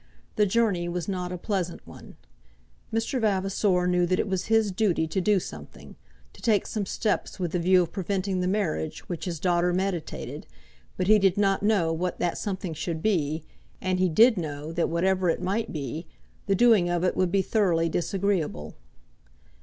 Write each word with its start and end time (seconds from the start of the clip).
The 0.35 0.47
journey 0.47 0.89
was 0.89 1.07
not 1.07 1.31
a 1.31 1.37
pleasant 1.37 1.85
one. 1.85 2.15
Mr. 2.91 3.21
Vavasor 3.21 3.85
knew 3.85 4.07
that 4.07 4.17
it 4.19 4.27
was 4.27 4.45
his 4.45 4.71
duty 4.71 5.05
to 5.05 5.21
do 5.21 5.39
something, 5.39 5.95
to 6.33 6.41
take 6.41 6.65
some 6.65 6.87
steps 6.87 7.39
with 7.39 7.51
the 7.51 7.59
view 7.59 7.83
of 7.83 7.91
preventing 7.91 8.39
the 8.39 8.47
marriage 8.47 9.07
which 9.07 9.25
his 9.25 9.39
daughter 9.39 9.71
meditated; 9.71 10.47
but 10.97 11.05
he 11.05 11.19
did 11.19 11.37
not 11.37 11.61
know 11.61 11.93
what 11.93 12.17
that 12.17 12.39
something 12.39 12.73
should 12.73 13.03
be, 13.03 13.43
and 13.79 13.99
he 13.99 14.09
did 14.09 14.37
know 14.37 14.71
that, 14.73 14.89
whatever 14.89 15.29
it 15.29 15.39
might 15.39 15.71
be, 15.71 16.07
the 16.47 16.55
doing 16.55 16.89
of 16.89 17.03
it 17.03 17.15
would 17.15 17.31
be 17.31 17.43
thoroughly 17.43 17.87
disagreeable. 17.87 18.73